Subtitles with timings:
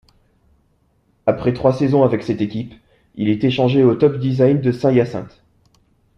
[1.27, 2.73] Après trois saisons avec cette équipe,
[3.13, 5.43] il est échangé au Top Design de Saint-Hyacinthe.